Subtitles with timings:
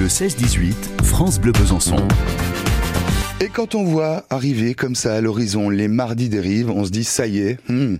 [0.00, 1.96] Le 16-18, France Bleu Besançon.
[3.38, 6.90] Et quand on voit arriver comme ça à l'horizon les mardis des rives, on se
[6.90, 7.96] dit ça y est, hmm,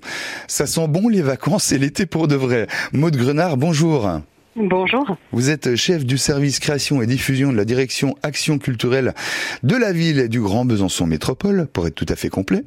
[0.46, 2.68] ça sent bon les vacances et l'été pour de vrai.
[2.94, 4.22] Maud Grenard, bonjour.
[4.56, 5.16] Bonjour.
[5.30, 9.14] Vous êtes chef du service création et diffusion de la direction action culturelle
[9.62, 12.64] de la ville du Grand Besançon Métropole, pour être tout à fait complet,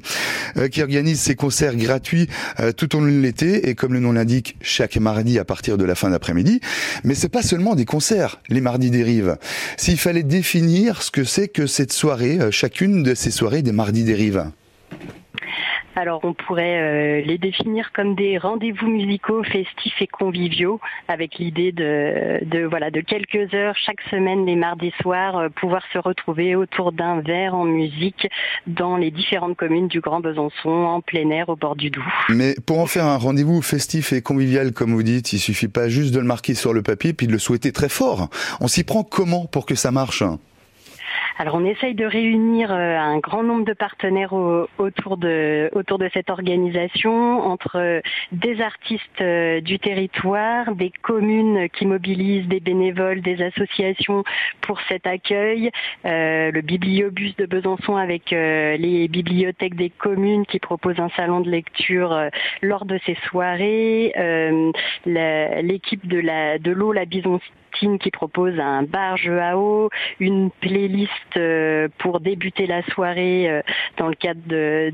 [0.56, 2.26] euh, qui organise ses concerts gratuits
[2.58, 5.76] euh, tout au long de l'été et comme le nom l'indique, chaque mardi à partir
[5.76, 6.60] de la fin d'après-midi.
[7.04, 9.36] Mais c'est pas seulement des concerts, les mardis des rives.
[9.76, 13.72] S'il fallait définir ce que c'est que cette soirée, euh, chacune de ces soirées des
[13.72, 14.46] mardis des rives.
[15.96, 21.70] Alors on pourrait euh, les définir comme des rendez-vous musicaux festifs et conviviaux, avec l'idée
[21.70, 26.56] de, de, voilà de quelques heures chaque semaine les mardis soirs euh, pouvoir se retrouver
[26.56, 28.28] autour d'un verre en musique
[28.66, 32.02] dans les différentes communes du Grand Besançon en plein air au bord du Doubs.
[32.28, 35.88] Mais pour en faire un rendez-vous festif et convivial comme vous dites, il suffit pas
[35.88, 38.28] juste de le marquer sur le papier puis de le souhaiter très fort.
[38.60, 40.24] On s'y prend comment pour que ça marche?
[41.36, 46.08] Alors on essaye de réunir euh, un grand nombre de partenaires autour de autour de
[46.14, 53.20] cette organisation, entre euh, des artistes euh, du territoire, des communes qui mobilisent des bénévoles,
[53.20, 54.22] des associations
[54.60, 55.70] pour cet accueil,
[56.04, 62.28] le bibliobus de Besançon avec les bibliothèques des communes qui proposent un salon de lecture
[62.62, 64.12] lors de ces soirées,
[65.04, 67.40] l'équipe de la de l'eau la Bison
[68.00, 73.62] qui propose un bar jeu à eau, une playlist euh, pour débuter la soirée euh,
[73.98, 74.92] dans le cadre de,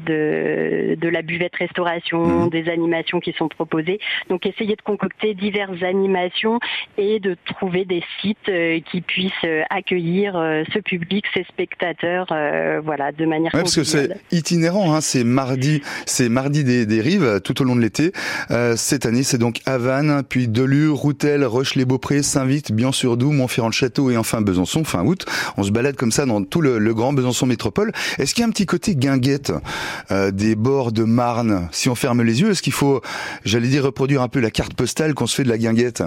[0.94, 2.50] de, la buvette restauration, mhm.
[2.50, 3.98] des animations qui sont proposées.
[4.28, 6.58] Donc essayer de concocter diverses animations
[6.96, 9.32] et de trouver des sites euh, qui puissent
[9.70, 10.34] accueillir
[10.72, 12.26] ce public, ces spectateurs,
[12.84, 17.40] voilà, de manière ouais, parce que c'est itinérant, hein, c'est mardi, c'est mardi des, rives
[17.42, 18.12] tout au long de l'été.
[18.76, 24.84] cette année, c'est donc Havane, puis Delure, Routel, Roche-les-Beaupré, Saint-Vite, Bien-sur-Doubs, Montferrand-le-Château et enfin Besançon,
[24.84, 25.26] fin août.
[25.56, 27.92] On se balade comme ça dans tout le, grand Besançon métropole.
[28.18, 29.52] Est-ce qu'il y a un petit côté guinguette
[30.10, 31.68] euh, des bords de Marne?
[31.72, 33.00] Si on ferme les yeux, est-ce qu'il faut,
[33.44, 36.02] j'allais dire, reproduire un peu la carte postale qu'on se fait de la guinguette?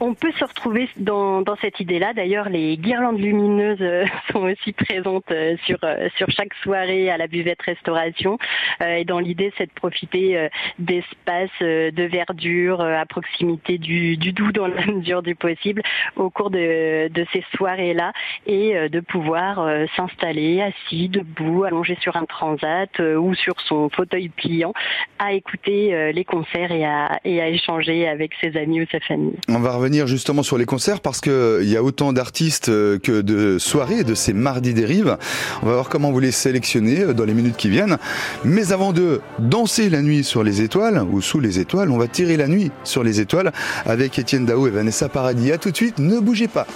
[0.00, 2.12] On peut se retrouver dans, cette idée-là.
[2.14, 7.16] D'ailleurs, les guirlandes lumineuses euh, sont aussi présentes euh, sur, euh, sur chaque soirée à
[7.16, 8.38] la buvette restauration.
[8.80, 14.86] Et dans l'idée, c'est de profiter d'espaces de verdure à proximité du, doux dans la
[14.92, 15.82] mesure du possible
[16.16, 18.12] au cours de, ces soirées-là
[18.46, 24.72] et de pouvoir s'installer assis, debout, allongé sur un transat ou sur son fauteuil pliant
[25.18, 29.36] à écouter les concerts et à, et à échanger avec ses amis ou sa famille
[29.60, 33.20] va revenir justement sur les concerts parce que il y a autant d'artistes euh, que
[33.20, 35.16] de soirées de ces mardis dérives.
[35.62, 37.98] On va voir comment vous les sélectionnez euh, dans les minutes qui viennent.
[38.44, 42.08] Mais avant de danser la nuit sur les étoiles ou sous les étoiles, on va
[42.08, 43.52] tirer la nuit sur les étoiles
[43.86, 45.52] avec Étienne Dao et Vanessa Paradis.
[45.52, 46.66] À tout de suite, ne bougez pas.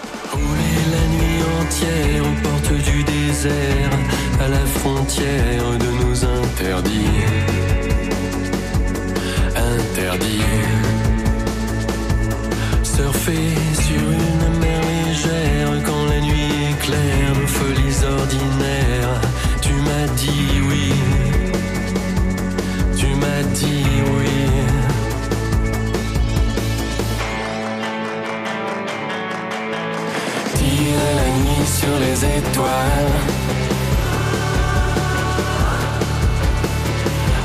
[32.16, 33.12] Les étoiles.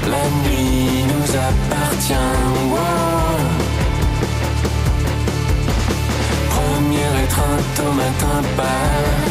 [0.10, 2.52] La nuit nous appartient.
[7.80, 9.31] au matin pas.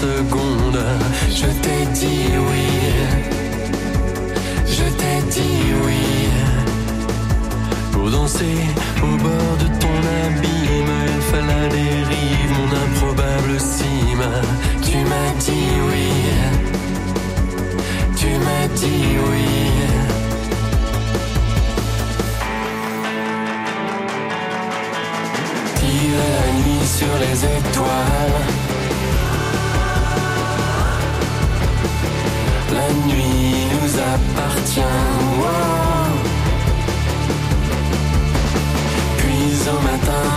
[0.00, 0.78] Seconde.
[1.28, 2.09] Je t'ai dit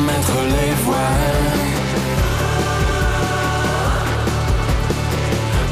[0.09, 1.59] mettre les voiles.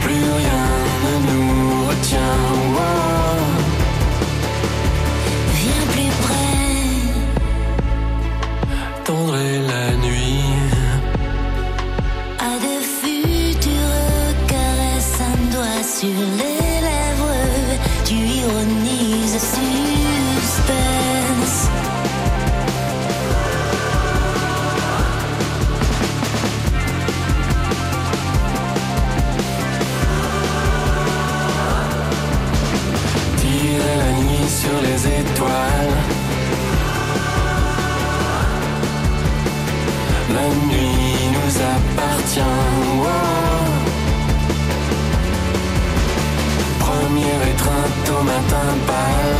[0.01, 0.63] Plus rien
[1.05, 2.41] ne nous retient.
[5.59, 6.57] Viens plus près.
[9.05, 9.37] Tendre
[9.71, 10.43] la nuit.
[12.39, 16.50] À de futures caresses, un doigt sur les
[35.21, 35.93] étoile.
[40.35, 42.57] La nuit nous appartient.
[43.01, 43.71] Wow.
[46.79, 49.30] Premier étreinte au matin pâle.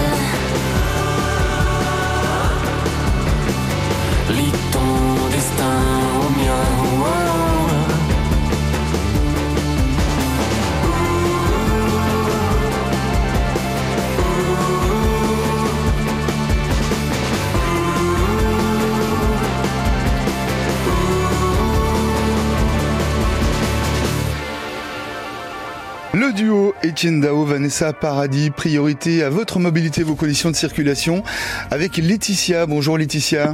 [26.84, 31.24] Etienne Dao, Vanessa Paradis, priorité à votre mobilité, vos conditions de circulation
[31.70, 32.66] avec Laetitia.
[32.66, 33.54] Bonjour Laetitia.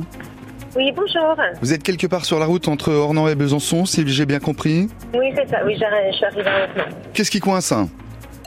[0.78, 1.36] Oui, bonjour.
[1.62, 4.88] Vous êtes quelque part sur la route entre Ornans et Besançon, si j'ai bien compris.
[5.14, 5.58] Oui, c'est ça.
[5.66, 6.96] Oui, je suis arrivée à maintenant.
[7.14, 7.90] Qu'est-ce qui coince hein?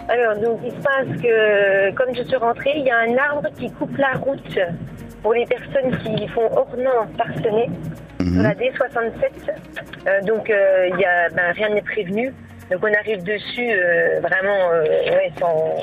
[0.08, 3.48] Alors, donc, il se passe que, comme je suis rentrée, il y a un arbre
[3.58, 4.58] qui coupe la route
[5.22, 7.68] pour les personnes qui font Ornans parsemé
[8.18, 9.12] sur la D67.
[10.06, 12.32] Euh, donc, euh, y a, ben, rien n'est prévenu.
[12.70, 15.74] Donc, on arrive dessus euh, vraiment euh, ouais, sans,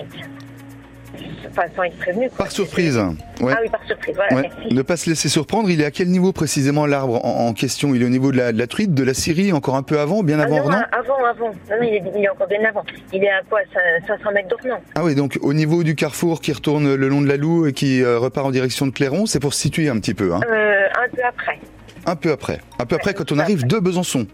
[1.50, 2.30] enfin, sans être prévenu.
[2.30, 2.46] quoi.
[2.46, 2.98] Par surprise.
[3.42, 3.54] Ouais.
[3.56, 4.16] Ah oui, par surprise.
[4.16, 4.42] Voilà, Ouais.
[4.44, 4.74] merci.
[4.74, 5.70] Ne pas se laisser surprendre.
[5.70, 7.94] Il est à quel niveau précisément l'arbre en, en question?
[7.94, 10.00] Il est au niveau de la, de la truite, de la Syrie, encore un peu
[10.00, 11.48] avant, bien Ah avant non, Ornans avant, avant.
[11.50, 12.84] Non, non, il est, il est encore bien avant.
[13.14, 13.60] Il est à quoi?
[13.74, 14.82] Cin- 500 mètres d'Ornans.
[14.96, 17.74] Ah oui, donc au niveau du carrefour qui retourne le long de la Loue et
[17.74, 20.34] qui euh, repart en direction de Clairon, c'est pour se situer un petit peu.
[20.34, 20.40] Hein?
[20.50, 21.60] Euh, un peu après.
[22.06, 22.60] Un peu après.
[22.80, 23.76] Un peu après quand on arrive après.
[23.78, 24.26] de Besançon.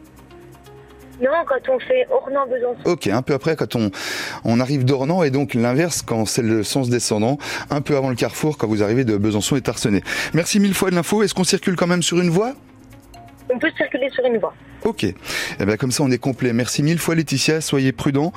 [1.22, 2.90] Non, quand on fait Ornans-Besançon.
[2.90, 3.92] Ok, un peu après quand on,
[4.44, 7.38] on arrive d'Ornans et donc l'inverse quand c'est le sens descendant,
[7.70, 10.02] un peu avant le carrefour quand vous arrivez de Besançon et Tarsenay.
[10.34, 11.24] Merci mille fois de l'info.
[11.24, 12.54] Est-ce qu'on circule quand même sur une voie?
[13.54, 14.54] On peut circuler sur une voie.
[14.86, 15.06] Ok.
[15.06, 16.54] Eh bien, comme ça, on est complet.
[16.54, 17.62] Merci mille fois, Laetitia.
[17.62, 18.34] Soyez prudents,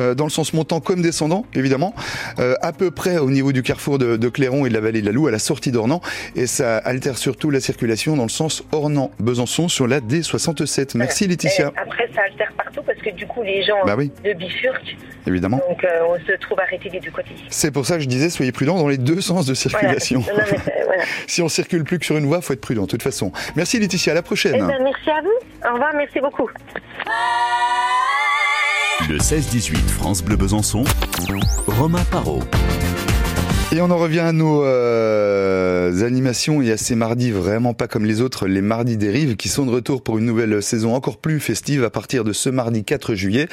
[0.00, 1.94] euh, dans le sens montant comme descendant, évidemment.
[2.38, 5.00] Euh, à peu près au niveau du carrefour de, de Clairon et de la vallée
[5.00, 6.00] de la Loue, à la sortie d'Ornans.
[6.34, 10.96] Et ça altère surtout la circulation dans le sens Ornans-Besançon sur la D67.
[10.96, 11.66] Merci, Laetitia.
[11.74, 14.96] Et après, ça altère partout parce que du coup, les gens Bah oui, de bifurquent.
[15.26, 15.60] évidemment.
[15.68, 17.34] Donc, euh, on se trouve arrêté des deux côtés.
[17.48, 20.20] C'est pour ça que je disais, soyez prudents dans les deux sens de circulation.
[20.20, 21.02] Non, mais voilà.
[21.26, 23.30] Si on circule plus que sur une voie, faut être prudent, de toute façon.
[23.54, 24.12] Merci, Laetitia.
[24.12, 24.54] À la prochaine.
[24.56, 25.68] Eh ben, merci à vous.
[25.68, 26.48] Au revoir, merci beaucoup.
[29.08, 30.84] Le 16-18 France Bleu Besançon,
[31.66, 32.42] Romain Parot.
[33.72, 38.04] Et on en revient à nos euh, animations et à ces mardis vraiment pas comme
[38.04, 41.18] les autres, les mardis des rives qui sont de retour pour une nouvelle saison encore
[41.18, 43.48] plus festive à partir de ce mardi 4 juillet.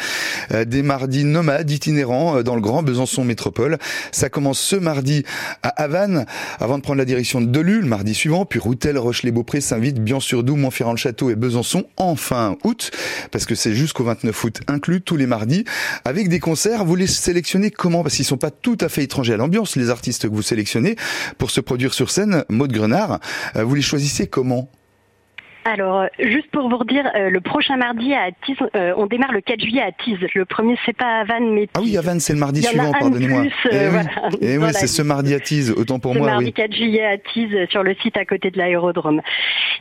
[0.52, 3.80] Euh, des mardis nomades itinérants euh, dans le Grand Besançon Métropole.
[4.12, 5.24] Ça commence ce mardi
[5.64, 6.28] à Havane
[6.60, 10.58] avant de prendre la direction de Delu le mardi suivant, puis Routel, Roche-les-Beaupré, Saint-Vite, Bian-sur-Doubs,
[10.58, 12.92] Montferrand-le-Château et Besançon en fin août
[13.32, 15.66] parce que c'est jusqu'au 29 août inclus tous les mardis
[16.06, 16.86] avec des concerts.
[16.86, 18.04] Vous les sélectionnez comment?
[18.04, 20.96] Parce qu'ils sont pas tout à fait étrangers à l'ambiance, les artistes que vous sélectionnez
[21.38, 22.44] pour se produire sur scène.
[22.50, 23.20] Maud Grenard,
[23.56, 24.70] euh, vous les choisissez comment?
[25.66, 29.32] Alors, euh, juste pour vous redire, euh, le prochain mardi à Tise, euh, on démarre
[29.32, 30.18] le 4 juillet à Tise.
[30.36, 31.98] Le premier, c'est pas à Vannes, mais Ah oui, Tise.
[32.00, 33.42] Havane, c'est le mardi Il y suivant, pardonnez-moi.
[33.42, 34.10] plus, euh, Eh oui, voilà.
[34.42, 34.74] Eh oui, Voilà.
[34.74, 36.54] c'est ce mardi à Tise, autant pour C'est moi, mardi oui.
[36.54, 39.22] 4 juillet à Tise, sur le site à côté de l'aérodrome.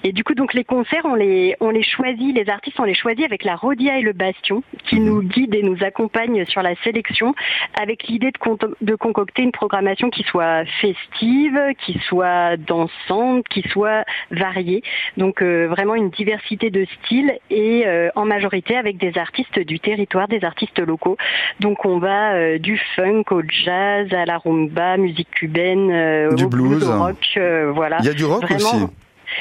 [0.04, 2.94] Et du coup, donc les concerts, on les, on les choisit, les artistes, on les
[2.94, 5.04] choisit avec la Rodia et le Bastion, qui Mhm.
[5.06, 7.34] nous guident et nous accompagnent sur la sélection,
[7.80, 13.62] avec l'idée de, con- de concocter une programmation qui soit festive, qui soit dansante, qui
[13.70, 14.82] soit variée.
[15.16, 19.80] Donc euh, vraiment une diversité de styles et euh, en majorité avec des artistes du
[19.80, 21.16] territoire, des artistes locaux.
[21.60, 26.44] Donc on va euh, du funk au jazz, à la rumba, musique cubaine, euh, Du
[26.44, 26.88] au blues.
[26.88, 27.38] au rock,
[27.74, 27.96] voilà.
[28.00, 28.86] Il y a du rock Vraiment, aussi.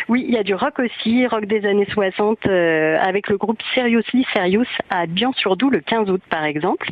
[0.10, 3.60] Oui, il y a du rock aussi, rock des années 60, euh, avec le groupe
[3.74, 6.90] Seriously Serious à Bian-sur-Doubs le 15 août par exemple.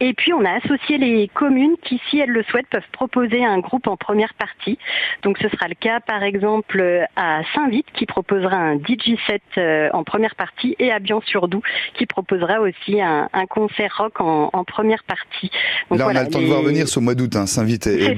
[0.00, 3.58] Et puis on a associé les communes qui, si elles le souhaitent, peuvent proposer un
[3.58, 4.78] groupe en première partie.
[5.22, 9.88] Donc ce sera le cas par exemple à Saint-Vite qui proposera un DJ set euh,
[9.92, 11.62] en première partie et à Bian-sur-Doubs
[11.94, 15.50] qui proposera aussi un, un concert rock en, en première partie.
[15.90, 17.86] Donc Là, on voilà, a le temps de voir venir ce mois d'août, hein, Saint-Vite
[17.86, 18.16] et, et.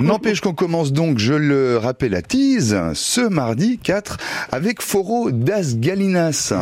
[0.00, 2.78] N'empêche qu'on commence donc, je le rappelle à Tease,
[3.22, 4.16] mardi 4
[4.52, 6.52] avec Foro das Galinas.